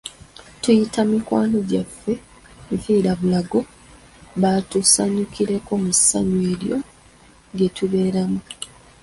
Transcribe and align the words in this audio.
Tuyita 0.61 1.01
mikwano 1.11 1.57
gyaffe 1.69 2.13
nfiirabulago 2.75 3.59
batusanyukireko 4.41 5.71
mu 5.83 5.91
ssanyu 5.97 6.39
eryo 6.53 6.77
lye 7.55 7.67
tubeeramu. 7.75 8.41